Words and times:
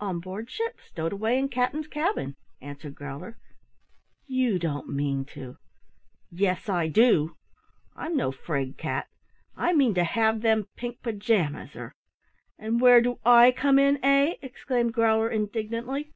"On 0.00 0.20
board 0.20 0.50
ship, 0.50 0.78
stowed 0.86 1.14
away 1.14 1.38
in 1.38 1.48
Cap'n's 1.48 1.86
cabin," 1.88 2.36
answered 2.60 2.94
Growler. 2.94 3.38
"You 4.26 4.58
don't 4.58 4.90
mean 4.90 5.24
to" 5.32 5.56
"Yes, 6.44 6.68
I 6.68 6.88
do 6.88 7.38
I'm 7.96 8.14
no 8.14 8.32
'fraid 8.32 8.76
cat 8.76 9.08
I 9.56 9.72
mean 9.72 9.94
to 9.94 10.04
have 10.04 10.42
them 10.42 10.66
pink 10.76 11.00
pajamas, 11.02 11.74
or" 11.74 11.94
"And 12.58 12.82
where 12.82 13.00
do 13.00 13.18
I 13.24 13.50
come 13.50 13.78
in, 13.78 13.98
eh?" 14.04 14.34
exclaimed 14.42 14.92
Growler 14.92 15.30
indignantly. 15.30 16.12